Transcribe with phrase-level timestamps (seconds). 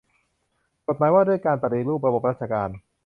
[0.87, 2.69] กฎหมายว่าด้วยการปฏิรูประบบราชการ